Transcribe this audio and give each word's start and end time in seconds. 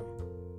aja. 0.00 0.51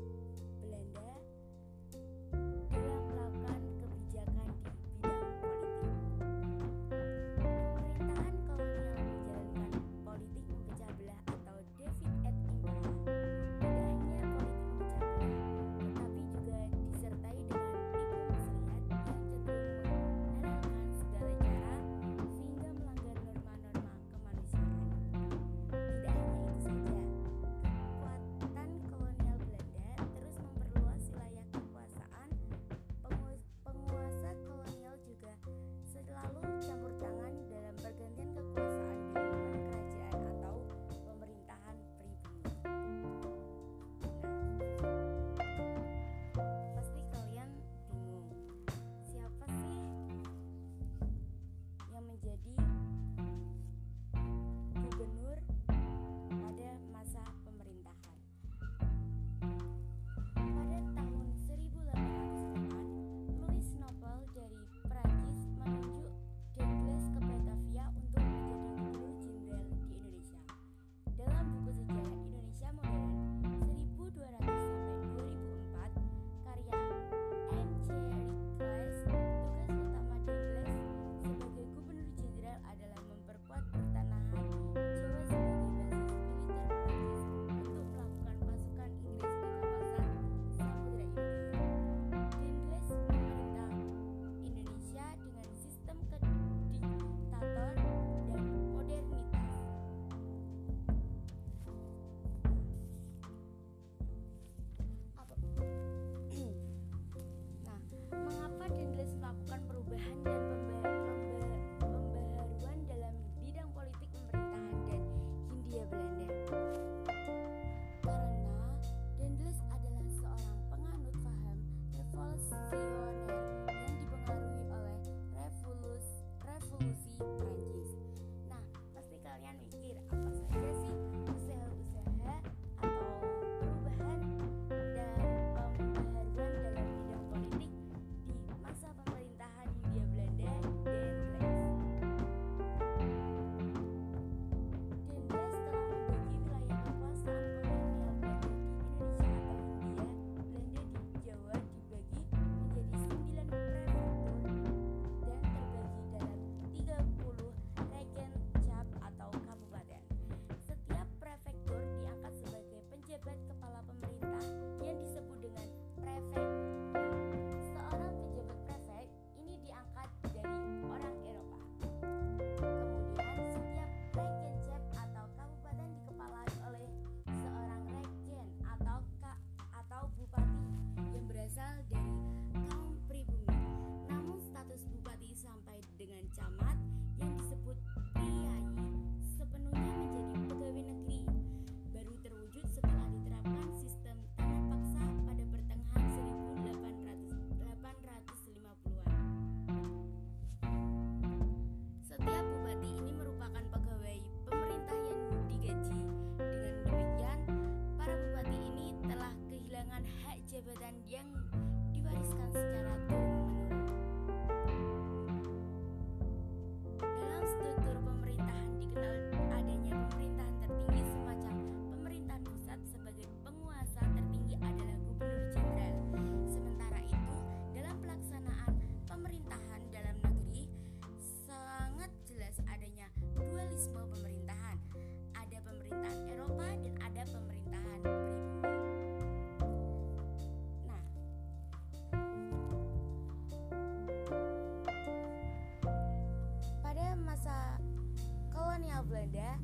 Belanda, 249.13 249.61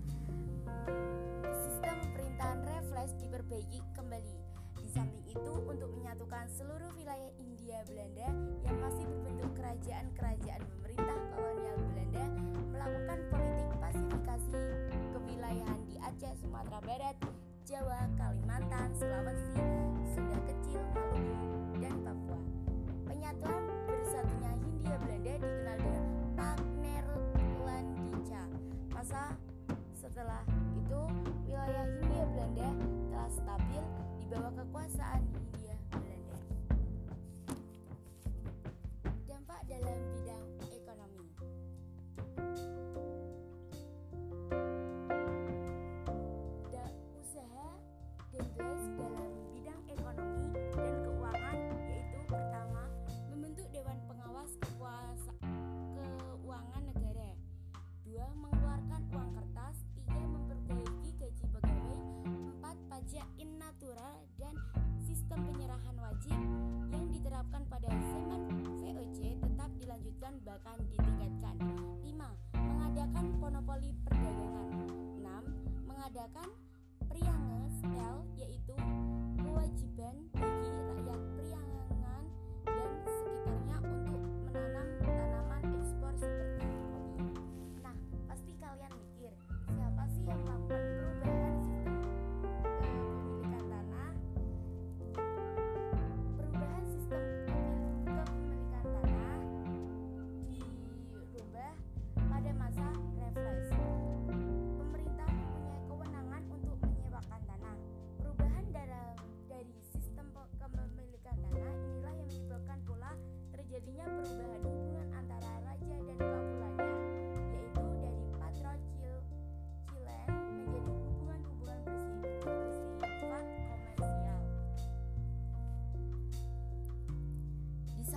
sistem 1.58 1.98
perintahan 2.14 2.62
refleks 2.70 3.18
diperbaiki 3.18 3.82
kembali. 3.98 4.38
Di 4.78 4.86
samping 4.94 5.26
itu, 5.26 5.54
untuk 5.66 5.90
menyatukan 5.90 6.46
seluruh 6.54 6.94
wilayah 6.94 7.34
India 7.42 7.82
Belanda 7.90 8.30
yang 8.62 8.78
masih 8.78 9.10
berbentuk 9.10 9.50
kerajaan-kerajaan 9.58 10.62
pemerintah 10.70 11.18
kolonial 11.34 11.82
Belanda 11.82 12.26
melakukan 12.70 13.20
politik 13.34 13.70
pasifikasi 13.82 14.62
kewilayahan 15.18 15.82
di 15.90 15.98
Aceh, 15.98 16.34
Sumatera 16.46 16.80
Barat, 16.86 17.18
Jawa, 17.66 18.06
Kalimantan, 18.22 18.94
Sulawesi, 19.02 19.66
Sunda 20.14 20.38
Kecil, 20.46 20.78
Malaysia, 20.94 21.09
Setelah 29.98 30.46
itu, 30.78 31.02
wilayah 31.50 31.99
silakan 76.30 76.59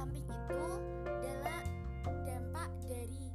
samping 0.02 0.26
itu 0.26 0.66
adalah 1.06 1.62
dampak 2.26 2.70
dari 2.90 3.30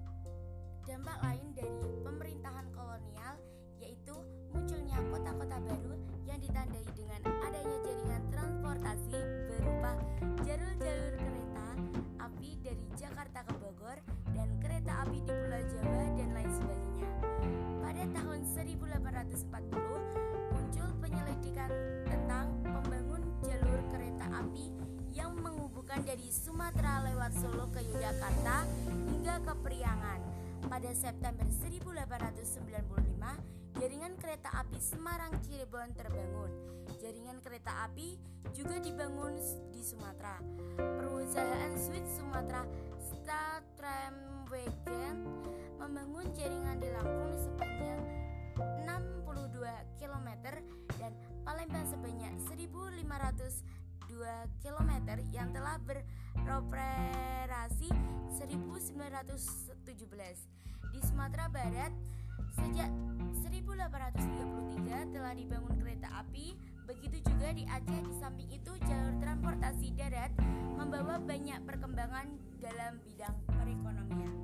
dampak 0.83 1.17
lain 1.23 1.47
dari 1.55 1.95
pemerintahan 2.03 2.67
kolonial 2.75 3.39
yaitu 3.79 4.11
munculnya 4.51 4.99
kota-kota 5.07 5.63
baru 5.63 5.95
yang 6.27 6.43
ditandai 6.43 6.83
dengan 6.91 7.23
adanya 7.39 7.77
jaringan 7.87 8.23
transportasi 8.35 9.19
berupa 9.47 9.95
jalur-jalur 10.43 11.13
kereta 11.15 11.67
api 12.19 12.49
dari 12.59 12.85
Jakarta 12.99 13.47
ke 13.47 13.53
Bogor 13.63 13.97
dan 14.35 14.51
kereta 14.59 15.07
api 15.07 15.23
di 15.23 15.31
Pulau 15.31 15.63
Jawa 15.71 16.03
dan 16.19 16.29
lain 16.35 16.51
sebagainya. 16.51 17.09
Pada 17.79 18.03
tahun 18.11 18.39
1840 18.43 19.86
menghubungkan 25.97 26.13
dari 26.13 26.29
Sumatera 26.29 27.01
lewat 27.09 27.33
Solo 27.41 27.65
ke 27.73 27.81
Yogyakarta 27.81 28.69
hingga 29.09 29.41
ke 29.41 29.53
Priangan. 29.65 30.21
Pada 30.69 30.93
September 30.93 31.41
1895, 31.49 33.81
jaringan 33.81 34.13
kereta 34.21 34.61
api 34.61 34.77
Semarang 34.77 35.33
Cirebon 35.41 35.97
terbangun. 35.97 36.53
Jaringan 37.01 37.41
kereta 37.41 37.89
api 37.89 38.13
juga 38.53 38.77
dibangun 38.77 39.41
di 39.73 39.81
Sumatera. 39.81 40.37
Perusahaan 40.77 41.73
Swiss 41.73 42.05
Sumatera 42.13 42.61
Stadtramwagen 43.01 45.17
membangun 45.81 46.29
jaringan 46.37 46.77
di 46.77 46.93
Lampung 46.93 47.33
sepanjang 47.41 48.05
62 48.85 49.65
km 49.97 50.29
dan 51.01 51.17
Palembang 51.41 51.89
sebanyak 51.89 52.37
1502 54.07 54.63
km 54.63 54.91
yang 55.35 55.51
telah 55.51 55.75
beroperasi 55.83 57.91
1917. 58.39 59.35
Di 60.95 61.03
Sumatera 61.03 61.51
Barat 61.51 61.91
sejak 62.55 62.87
1833 63.43 65.11
telah 65.11 65.35
dibangun 65.35 65.75
kereta 65.75 66.07
api, 66.23 66.55
begitu 66.87 67.19
juga 67.27 67.51
di 67.51 67.67
Aceh 67.67 68.01
di 68.07 68.15
samping 68.15 68.47
itu 68.47 68.71
jalur 68.87 69.19
transportasi 69.19 69.91
darat 69.99 70.31
membawa 70.79 71.19
banyak 71.19 71.59
perkembangan 71.67 72.31
dalam 72.63 73.03
bidang 73.03 73.35
perekonomian. 73.51 74.35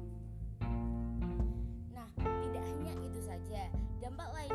Nah, 1.95 2.11
tidak 2.19 2.67
hanya 2.67 2.99
itu 2.99 3.23
saja, 3.23 3.71
dampak 4.03 4.27
lain 4.35 4.51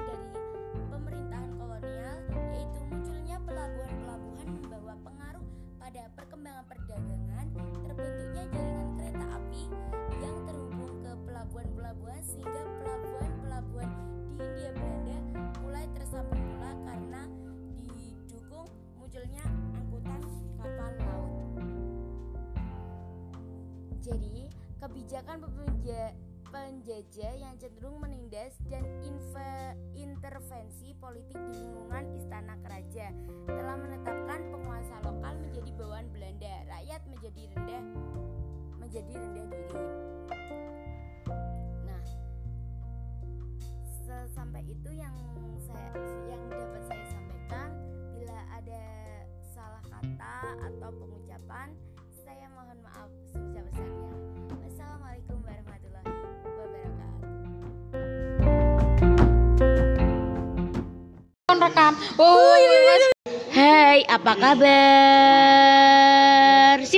perkembangan 6.39 6.71
perdagangan, 6.71 7.47
terbentuknya 7.83 8.45
jaringan 8.55 8.89
kereta 8.95 9.27
api 9.27 9.63
yang 10.23 10.37
terhubung 10.47 10.95
ke 11.03 11.13
pelabuhan-pelabuhan 11.27 12.23
sehingga 12.23 12.63
pelabuhan-pelabuhan 12.79 13.91
di 13.91 14.47
Hindia 14.47 14.71
Belanda 14.71 15.19
mulai 15.67 15.87
tersambung 15.99 16.39
pula 16.39 16.73
karena 16.87 17.23
didukung 17.83 18.71
munculnya 19.03 19.45
angkutan 19.75 20.23
kapal 20.63 20.93
laut. 21.03 21.33
Jadi, 23.99 24.47
kebijakan 24.79 25.37
penjajah 26.49 27.35
yang 27.35 27.55
cenderung 27.59 27.99
menindas 27.99 28.55
dan 28.71 28.87
intervensi 29.99 30.95
politik 30.97 31.37
di 31.51 31.53
lingkungan 31.61 32.05
istana 32.17 32.55
keraja 32.65 33.13
telah 33.45 33.77
menetapkan 33.77 34.41
penguasa 34.49 34.97
menjadi 35.59 35.75
bawaan 35.75 36.07
Belanda, 36.15 36.55
rakyat 36.71 37.03
menjadi 37.11 37.43
rendah 37.51 37.83
menjadi 38.79 39.11
rendah 39.11 39.47
diri. 39.51 39.75
Nah, 41.83 42.03
sampai 44.39 44.63
itu 44.71 44.91
yang 44.95 45.11
saya 45.59 45.91
yang 46.31 46.47
dapat 46.47 46.83
saya 46.87 47.05
sampaikan. 47.11 47.75
Bila 48.15 48.39
ada 48.55 48.83
salah 49.51 49.83
kata 49.83 50.63
atau 50.63 50.95
pengucapan, 50.95 51.75
saya 52.07 52.47
mohon 52.55 52.79
maaf 52.79 53.11
sebesar-besarnya. 53.35 54.15
Wassalamualaikum 54.63 55.43
warahmatullahi 55.43 56.07
wabarakatuh. 56.55 57.27
rekam. 61.59 61.99
Oh, 62.23 62.55
Hai, 63.89 64.05
apa 64.05 64.37
kabar? 64.37 66.08